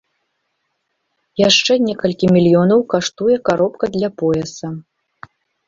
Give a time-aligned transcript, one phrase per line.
[1.47, 4.67] Яшчэ некалькі мільёнаў каштуе каробка для пояса.